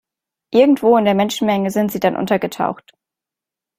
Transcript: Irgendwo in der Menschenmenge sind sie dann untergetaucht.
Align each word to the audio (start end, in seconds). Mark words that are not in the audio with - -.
Irgendwo 0.51 0.97
in 0.97 1.05
der 1.05 1.13
Menschenmenge 1.13 1.69
sind 1.69 1.91
sie 1.91 1.99
dann 1.99 2.15
untergetaucht. 2.15 2.93